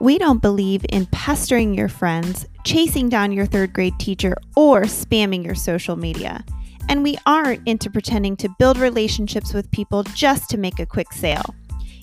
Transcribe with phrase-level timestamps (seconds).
[0.00, 5.44] We don't believe in pestering your friends, chasing down your third grade teacher, or spamming
[5.44, 6.42] your social media.
[6.88, 11.12] And we aren't into pretending to build relationships with people just to make a quick
[11.12, 11.54] sale.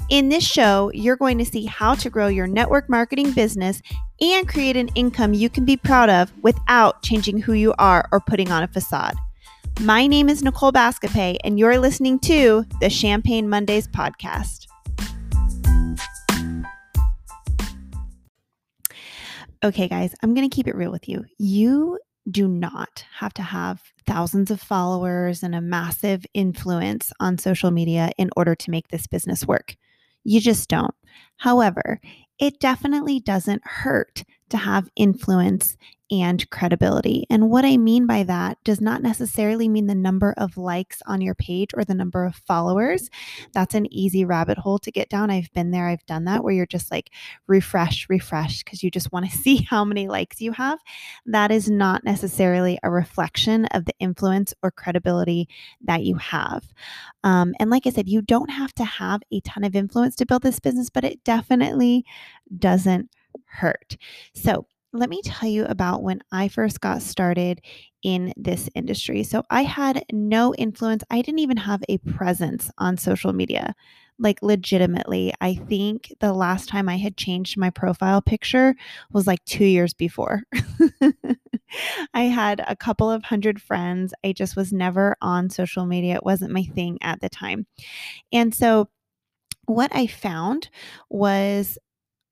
[0.09, 3.81] In this show, you're going to see how to grow your network marketing business
[4.21, 8.19] and create an income you can be proud of without changing who you are or
[8.19, 9.15] putting on a facade.
[9.82, 14.66] My name is Nicole Bascope, and you're listening to the Champagne Mondays podcast.
[19.64, 21.25] Okay, guys, I'm going to keep it real with you.
[21.39, 27.71] You do not have to have thousands of followers and a massive influence on social
[27.71, 29.75] media in order to make this business work.
[30.24, 30.93] You just don't.
[31.38, 32.00] However,
[32.38, 35.78] it definitely doesn't hurt to have influence
[36.09, 37.25] and credibility.
[37.30, 41.19] And what I mean by that does not necessarily mean the number of likes on
[41.19, 43.09] your page or the number of followers.
[43.53, 45.30] That's an easy rabbit hole to get down.
[45.30, 47.11] I've been there, I've done that, where you're just like
[47.47, 50.80] refresh, refresh, because you just want to see how many likes you have.
[51.25, 55.49] That is not necessarily a reflection of the influence or credibility
[55.81, 56.71] that you have.
[57.23, 60.25] Um, and like I said, you don't have to have a ton of influence to
[60.25, 62.05] build this business, but it definitely
[62.58, 63.09] doesn't
[63.45, 63.97] hurt.
[64.33, 67.61] So, let me tell you about when I first got started
[68.03, 69.23] in this industry.
[69.23, 71.03] So, I had no influence.
[71.09, 73.75] I didn't even have a presence on social media.
[74.19, 78.75] Like, legitimately, I think the last time I had changed my profile picture
[79.11, 80.43] was like two years before.
[82.13, 84.13] I had a couple of hundred friends.
[84.23, 86.15] I just was never on social media.
[86.15, 87.67] It wasn't my thing at the time.
[88.31, 88.89] And so,
[89.65, 90.69] what I found
[91.09, 91.77] was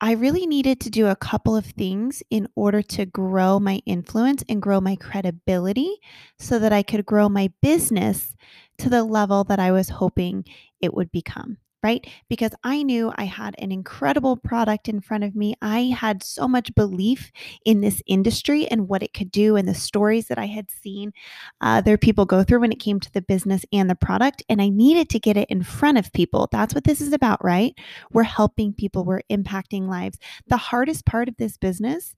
[0.01, 4.43] I really needed to do a couple of things in order to grow my influence
[4.49, 5.97] and grow my credibility
[6.37, 8.35] so that I could grow my business
[8.77, 10.45] to the level that I was hoping
[10.81, 12.07] it would become right?
[12.29, 15.53] Because I knew I had an incredible product in front of me.
[15.61, 17.31] I had so much belief
[17.63, 21.13] in this industry and what it could do and the stories that I had seen
[21.61, 24.41] other people go through when it came to the business and the product.
[24.49, 26.49] And I needed to get it in front of people.
[26.51, 27.77] That's what this is about, right?
[28.11, 30.17] We're helping people, we're impacting lives.
[30.47, 32.15] The hardest part of this business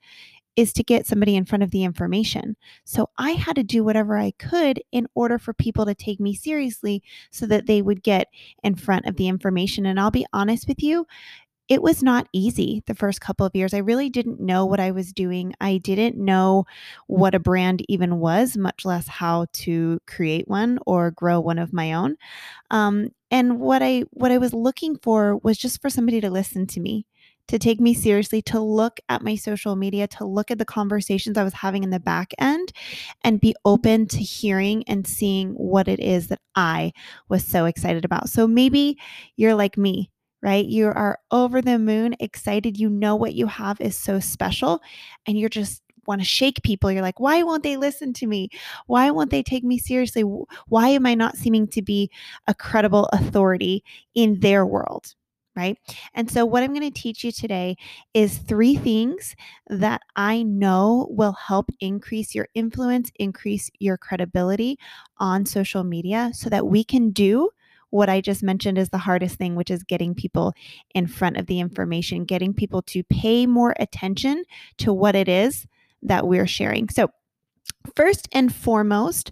[0.58, 2.58] is to get somebody in front of the information.
[2.84, 6.34] So I had to do whatever I could in order for people to take me
[6.34, 8.28] seriously so that they would get
[8.64, 9.86] in front of the information.
[9.86, 11.06] And I'll be honest with you,
[11.70, 13.74] it was not easy the first couple of years.
[13.74, 15.54] I really didn't know what I was doing.
[15.60, 16.66] I didn't know
[17.08, 21.74] what a brand even was, much less how to create one or grow one of
[21.74, 22.16] my own.
[22.72, 26.68] Um, and what I what I was looking for was just for somebody to listen
[26.68, 27.06] to me
[27.48, 31.38] to take me seriously, to look at my social media, to look at the conversations
[31.38, 32.74] I was having in the back end
[33.24, 36.94] and be open to hearing and seeing what it is that I
[37.30, 38.30] was so excited about.
[38.30, 38.98] So maybe
[39.36, 40.66] you're like me, right?
[40.66, 42.78] You are over the moon, excited.
[42.78, 44.82] You know what you have is so special,
[45.26, 46.92] and you're just want to shake people.
[46.92, 48.50] You're like, why won't they listen to me?
[48.86, 50.22] Why won't they take me seriously?
[50.68, 52.10] Why am I not seeming to be
[52.48, 53.84] a credible authority
[54.16, 55.14] in their world?
[55.58, 55.78] Right?
[56.14, 57.76] And so, what I'm going to teach you today
[58.14, 59.36] is three things
[59.68, 64.78] that I know will help increase your influence, increase your credibility
[65.18, 67.50] on social media so that we can do
[67.90, 70.54] what I just mentioned is the hardest thing, which is getting people
[70.94, 74.44] in front of the information, getting people to pay more attention
[74.80, 75.66] to what it is
[76.04, 76.90] that we're sharing.
[76.90, 77.10] So,
[77.96, 79.32] first and foremost,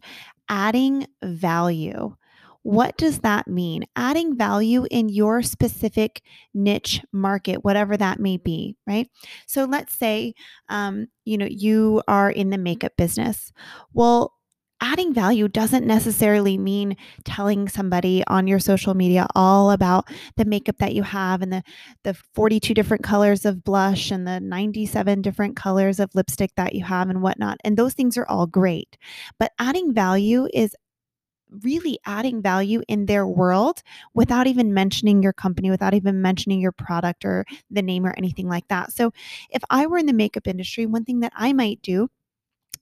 [0.49, 2.15] adding value.
[2.65, 3.83] What does that mean?
[3.95, 9.07] Adding value in your specific niche market, whatever that may be, right?
[9.45, 10.33] So let's say,
[10.67, 13.53] um, you know, you are in the makeup business.
[13.93, 14.33] Well,
[14.81, 20.77] adding value doesn't necessarily mean telling somebody on your social media all about the makeup
[20.79, 21.63] that you have and the
[22.03, 26.83] the 42 different colors of blush and the 97 different colors of lipstick that you
[26.83, 28.97] have and whatnot and those things are all great
[29.39, 30.75] but adding value is
[31.63, 33.81] really adding value in their world
[34.13, 38.47] without even mentioning your company, without even mentioning your product or the name or anything
[38.47, 38.91] like that.
[38.91, 39.11] So,
[39.49, 42.09] if I were in the makeup industry, one thing that I might do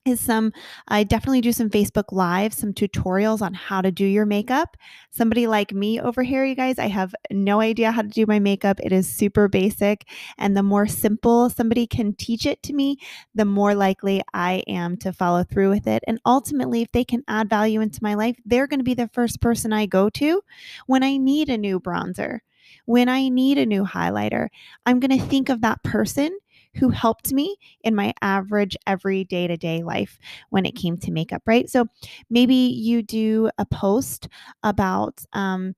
[0.06, 0.52] is some
[0.88, 4.76] I definitely do some Facebook live, some tutorials on how to do your makeup.
[5.12, 8.40] Somebody like me over here, you guys, I have no idea how to do my
[8.40, 8.80] makeup.
[8.82, 10.08] It is super basic,
[10.38, 12.98] and the more simple somebody can teach it to me,
[13.34, 16.04] the more likely I am to follow through with it.
[16.08, 19.10] And ultimately, if they can add value into my life, they're going to be the
[19.14, 20.42] first person I go to
[20.88, 22.40] when I need a new bronzer.
[22.86, 24.50] When I need a new highlighter,
[24.86, 26.38] I'm going to think of that person
[26.76, 30.18] who helped me in my average every day to day life
[30.50, 31.70] when it came to makeup, right?
[31.70, 31.86] So
[32.30, 34.28] maybe you do a post
[34.64, 35.76] about, um,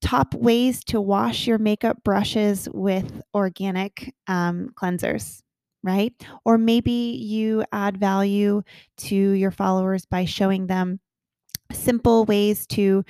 [0.00, 5.40] top ways to wash your makeup brushes with organic um, cleansers
[5.86, 6.14] right?
[6.46, 8.62] Or maybe you add value
[9.00, 10.98] to your followers by showing them
[11.72, 13.04] simple ways to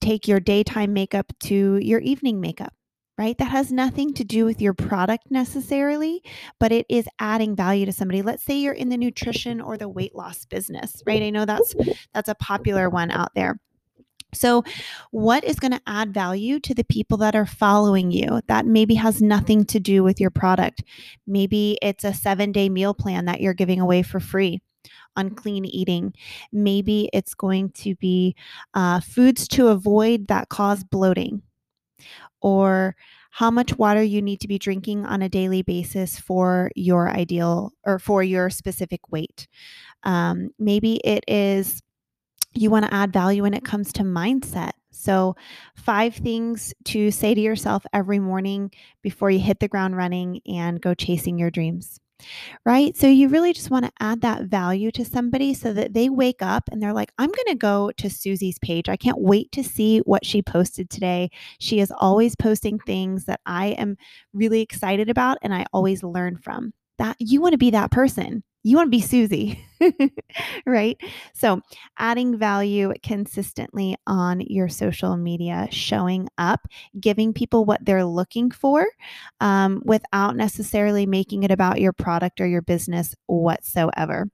[0.00, 2.74] take your daytime makeup to your evening makeup
[3.18, 3.36] right?
[3.36, 6.22] That has nothing to do with your product necessarily,
[6.60, 8.22] but it is adding value to somebody.
[8.22, 11.22] Let's say you're in the nutrition or the weight loss business, right?
[11.22, 11.74] I know that's
[12.14, 13.58] that's a popular one out there.
[14.34, 14.62] So,
[15.10, 18.94] what is going to add value to the people that are following you that maybe
[18.94, 20.84] has nothing to do with your product?
[21.26, 24.60] Maybe it's a seven day meal plan that you're giving away for free
[25.16, 26.12] on clean eating.
[26.52, 28.36] Maybe it's going to be
[28.74, 31.42] uh, foods to avoid that cause bloating
[32.40, 32.96] or
[33.30, 37.72] how much water you need to be drinking on a daily basis for your ideal
[37.84, 39.46] or for your specific weight.
[40.02, 41.82] Um, maybe it is
[42.54, 44.72] you want to add value when it comes to mindset.
[44.90, 45.36] So,
[45.76, 48.72] five things to say to yourself every morning
[49.02, 52.00] before you hit the ground running and go chasing your dreams.
[52.64, 52.96] Right.
[52.96, 56.42] So, you really just want to add that value to somebody so that they wake
[56.42, 58.88] up and they're like, I'm going to go to Susie's page.
[58.88, 61.30] I can't wait to see what she posted today.
[61.58, 63.96] She is always posting things that I am
[64.32, 66.72] really excited about and I always learn from.
[66.98, 69.64] That you want to be that person you want to be Susie,
[70.66, 71.00] right?
[71.32, 71.62] So,
[71.98, 76.68] adding value consistently on your social media, showing up,
[77.00, 78.86] giving people what they're looking for
[79.40, 84.28] um, without necessarily making it about your product or your business whatsoever.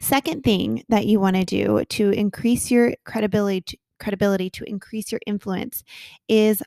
[0.00, 5.20] Second thing that you want to do to increase your credibility, credibility to increase your
[5.26, 5.84] influence
[6.28, 6.62] is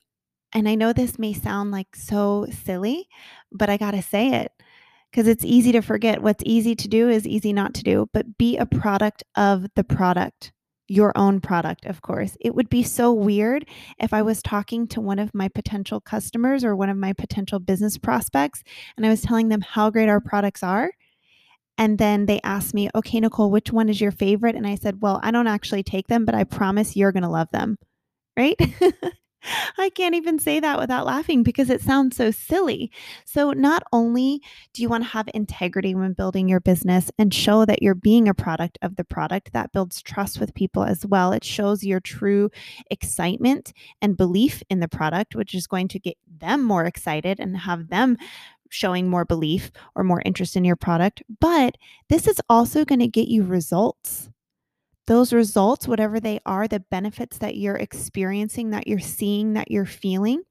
[0.53, 3.09] and I know this may sound like so silly,
[3.51, 4.51] but I got to say it
[5.17, 6.21] because it's easy to forget.
[6.21, 9.83] What's easy to do is easy not to do, but be a product of the
[9.83, 10.51] product,
[10.87, 12.37] your own product, of course.
[12.39, 13.65] It would be so weird
[13.97, 17.57] if I was talking to one of my potential customers or one of my potential
[17.57, 18.61] business prospects
[18.95, 20.91] and I was telling them how great our products are.
[21.79, 24.55] And then they asked me, okay, Nicole, which one is your favorite?
[24.55, 27.29] And I said, well, I don't actually take them, but I promise you're going to
[27.29, 27.79] love them.
[28.37, 28.55] Right?
[29.77, 32.91] I can't even say that without laughing because it sounds so silly.
[33.25, 34.41] So, not only
[34.73, 38.27] do you want to have integrity when building your business and show that you're being
[38.27, 41.31] a product of the product, that builds trust with people as well.
[41.31, 42.49] It shows your true
[42.89, 47.57] excitement and belief in the product, which is going to get them more excited and
[47.57, 48.17] have them
[48.69, 51.23] showing more belief or more interest in your product.
[51.39, 51.77] But
[52.09, 54.29] this is also going to get you results
[55.07, 59.85] those results, whatever they are, the benefits that you're experiencing, that you're seeing, that you're
[59.85, 60.43] feeling,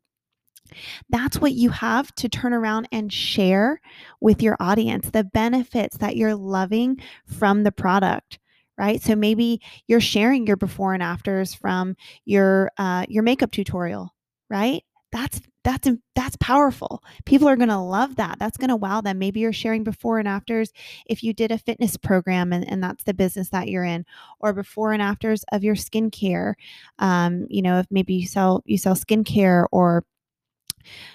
[1.09, 3.81] that's what you have to turn around and share
[4.21, 8.39] with your audience the benefits that you're loving from the product
[8.79, 9.03] right?
[9.03, 14.15] So maybe you're sharing your before and afters from your uh, your makeup tutorial
[14.51, 14.83] right
[15.17, 19.19] that's that's that's powerful people are going to love that that's going to wow them
[19.19, 20.73] maybe you're sharing before and afters
[21.07, 24.05] if you did a fitness program and, and that's the business that you're in
[24.41, 26.55] or before and afters of your skincare
[26.99, 30.05] um, you know if maybe you sell you sell skincare or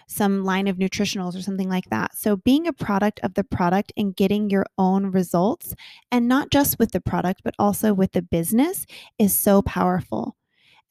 [0.08, 2.14] some line of nutritionals or something like that.
[2.18, 5.74] So, being a product of the product and getting your own results,
[6.12, 8.86] and not just with the product, but also with the business,
[9.18, 10.36] is so powerful.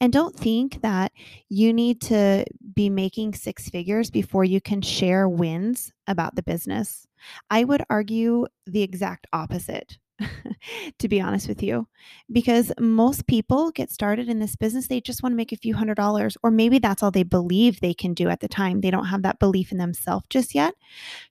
[0.01, 1.13] And don't think that
[1.47, 7.07] you need to be making six figures before you can share wins about the business.
[7.51, 9.99] I would argue the exact opposite.
[10.99, 11.87] to be honest with you,
[12.31, 15.75] because most people get started in this business, they just want to make a few
[15.75, 18.81] hundred dollars, or maybe that's all they believe they can do at the time.
[18.81, 20.73] They don't have that belief in themselves just yet.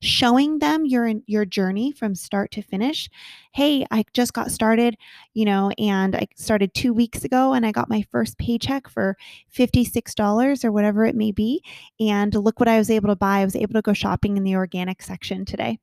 [0.00, 3.08] Showing them your your journey from start to finish.
[3.52, 4.96] Hey, I just got started,
[5.34, 9.16] you know, and I started two weeks ago, and I got my first paycheck for
[9.48, 11.62] fifty six dollars or whatever it may be,
[11.98, 13.40] and look what I was able to buy.
[13.40, 15.78] I was able to go shopping in the organic section today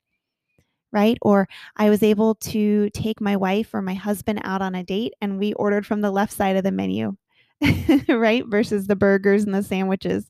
[0.91, 1.17] right?
[1.21, 5.13] Or I was able to take my wife or my husband out on a date
[5.21, 7.15] and we ordered from the left side of the menu,
[8.07, 8.43] right?
[8.47, 10.29] Versus the burgers and the sandwiches.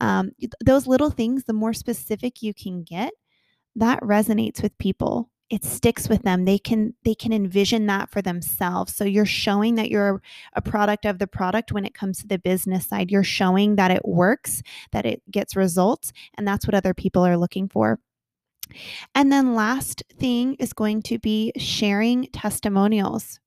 [0.00, 0.30] Um,
[0.64, 3.12] those little things, the more specific you can get,
[3.76, 8.20] that resonates with people it sticks with them they can they can envision that for
[8.20, 10.20] themselves so you're showing that you're
[10.54, 13.90] a product of the product when it comes to the business side you're showing that
[13.90, 14.62] it works
[14.92, 17.98] that it gets results and that's what other people are looking for
[19.14, 23.40] and then last thing is going to be sharing testimonials.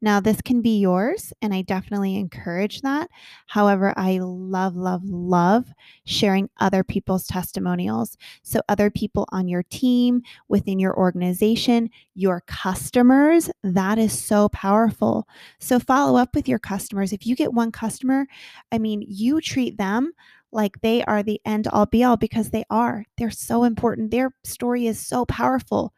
[0.00, 3.10] Now, this can be yours, and I definitely encourage that.
[3.46, 5.66] However, I love, love, love
[6.04, 8.16] sharing other people's testimonials.
[8.42, 15.28] So, other people on your team, within your organization, your customers, that is so powerful.
[15.58, 17.12] So, follow up with your customers.
[17.12, 18.26] If you get one customer,
[18.72, 20.12] I mean, you treat them
[20.54, 23.04] like they are the end all be all because they are.
[23.18, 24.10] They're so important.
[24.10, 25.92] Their story is so powerful.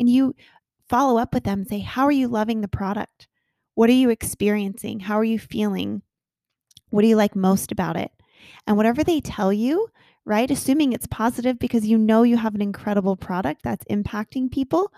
[0.00, 0.34] And you
[0.88, 3.28] follow up with them say, How are you loving the product?
[3.74, 5.00] What are you experiencing?
[5.00, 6.02] How are you feeling?
[6.90, 8.10] What do you like most about it?
[8.66, 9.88] And whatever they tell you,
[10.24, 14.92] right, assuming it's positive because you know you have an incredible product that's impacting people,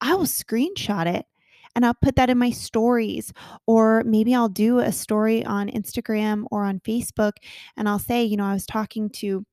[0.00, 1.26] I will screenshot it
[1.74, 3.32] and I'll put that in my stories.
[3.66, 7.32] Or maybe I'll do a story on Instagram or on Facebook
[7.76, 9.44] and I'll say, you know, I was talking to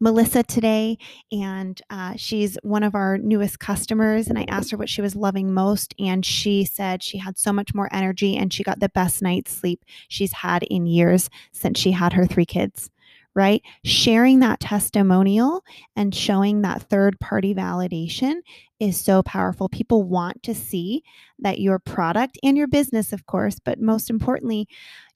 [0.00, 0.98] Melissa today,
[1.32, 4.28] and uh, she's one of our newest customers.
[4.28, 7.52] And I asked her what she was loving most, and she said she had so
[7.52, 11.78] much more energy and she got the best night's sleep she's had in years since
[11.78, 12.90] she had her three kids.
[13.36, 13.62] Right?
[13.84, 15.62] Sharing that testimonial
[15.94, 18.36] and showing that third party validation
[18.80, 19.68] is so powerful.
[19.68, 21.02] People want to see
[21.40, 24.66] that your product and your business, of course, but most importantly,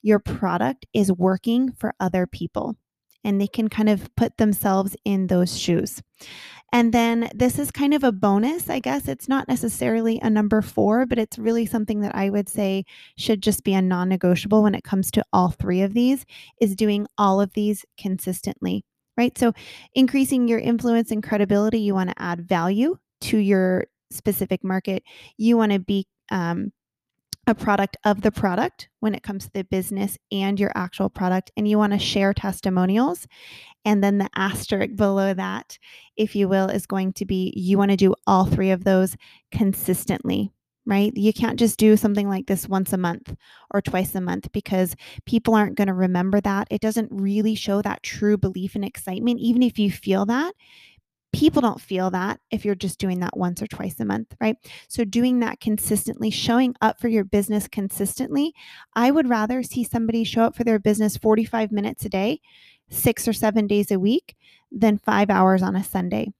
[0.03, 2.75] your product is working for other people
[3.23, 6.01] and they can kind of put themselves in those shoes.
[6.73, 9.07] And then this is kind of a bonus, I guess.
[9.07, 12.85] It's not necessarily a number four, but it's really something that I would say
[13.17, 16.25] should just be a non negotiable when it comes to all three of these
[16.61, 18.85] is doing all of these consistently,
[19.17, 19.37] right?
[19.37, 19.51] So
[19.93, 25.03] increasing your influence and credibility, you want to add value to your specific market.
[25.37, 26.71] You want to be um,
[27.51, 31.51] a product of the product when it comes to the business and your actual product,
[31.55, 33.27] and you want to share testimonials.
[33.83, 35.77] And then the asterisk below that,
[36.15, 39.17] if you will, is going to be you want to do all three of those
[39.51, 40.51] consistently,
[40.85, 41.11] right?
[41.15, 43.35] You can't just do something like this once a month
[43.73, 46.67] or twice a month because people aren't going to remember that.
[46.71, 49.39] It doesn't really show that true belief and excitement.
[49.39, 50.53] Even if you feel that,
[51.33, 54.57] people don't feel that if you're just doing that once or twice a month, right?
[54.87, 58.53] So, doing that consistently, showing up for your business consistently,
[58.95, 62.41] I would rather see somebody show up for their business 45 minutes a day,
[62.89, 64.35] six or seven days a week,
[64.71, 66.33] than five hours on a Sunday,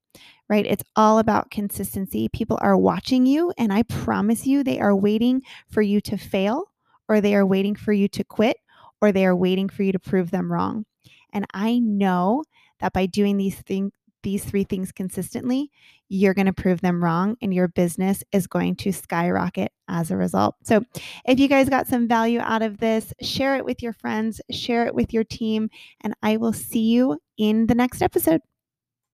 [0.49, 0.65] right?
[0.65, 2.29] It's all about consistency.
[2.29, 6.71] People are watching you, and I promise you, they are waiting for you to fail,
[7.07, 8.57] or they are waiting for you to quit,
[9.01, 10.85] or they are waiting for you to prove them wrong.
[11.33, 12.43] And I know
[12.79, 13.91] that by doing these things,
[14.23, 15.71] these three things consistently,
[16.09, 20.17] you're going to prove them wrong and your business is going to skyrocket as a
[20.17, 20.55] result.
[20.63, 20.83] So,
[21.25, 24.85] if you guys got some value out of this, share it with your friends, share
[24.85, 25.69] it with your team,
[26.01, 28.41] and I will see you in the next episode.